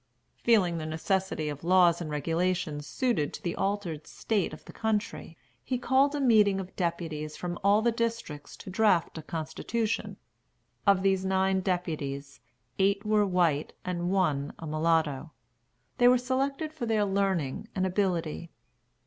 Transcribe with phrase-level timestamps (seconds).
[0.43, 5.37] Feeling the necessity of laws and regulations suited to the altered state of the country,
[5.63, 10.17] he called a meeting of deputies from all the districts to draft a constitution.
[10.87, 12.39] Of these nine deputies
[12.79, 15.33] eight were white and one a mulatto.
[15.99, 18.49] They were selected for their learning and ability.